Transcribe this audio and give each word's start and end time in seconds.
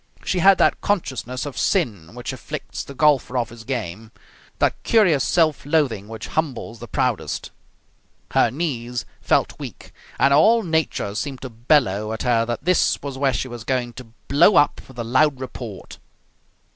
She 0.25 0.39
had 0.39 0.57
that 0.57 0.81
consciousness 0.81 1.45
of 1.45 1.55
sin 1.55 2.15
which 2.15 2.33
afflicts 2.33 2.83
the 2.83 2.95
golfer 2.95 3.37
off 3.37 3.49
his 3.49 3.63
game, 3.63 4.11
that 4.57 4.81
curious 4.81 5.23
self 5.23 5.63
loathing 5.63 6.07
which 6.07 6.29
humbles 6.29 6.79
the 6.79 6.87
proudest. 6.87 7.51
Her 8.31 8.49
knees 8.49 9.05
felt 9.21 9.59
weak 9.59 9.93
and 10.17 10.33
all 10.33 10.63
nature 10.63 11.13
seemed 11.13 11.43
to 11.43 11.51
bellow 11.51 12.13
at 12.13 12.23
her 12.23 12.47
that 12.47 12.65
this 12.65 12.99
was 13.03 13.19
where 13.19 13.29
she 13.31 13.47
was 13.47 13.63
going 13.63 13.93
to 13.93 14.05
blow 14.27 14.55
up 14.55 14.81
with 14.87 14.97
a 14.97 15.03
loud 15.03 15.39
report. 15.39 15.99